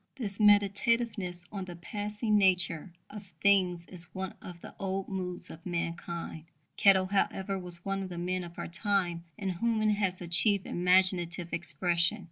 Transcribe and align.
This 0.15 0.39
meditativeness 0.39 1.45
on 1.51 1.65
the 1.65 1.75
passing 1.75 2.35
nature 2.35 2.91
of 3.11 3.27
things 3.39 3.85
is 3.85 4.05
one 4.15 4.33
of 4.41 4.59
the 4.61 4.73
old 4.79 5.07
moods 5.07 5.51
of 5.51 5.63
mankind. 5.63 6.45
Kettle, 6.75 7.05
however, 7.05 7.59
was 7.59 7.85
one 7.85 8.01
of 8.01 8.09
the 8.09 8.17
men 8.17 8.43
of 8.43 8.57
our 8.57 8.67
time 8.67 9.25
in 9.37 9.49
whom 9.49 9.79
it 9.83 9.91
has 9.93 10.19
achieved 10.19 10.65
imaginative 10.65 11.53
expression. 11.53 12.19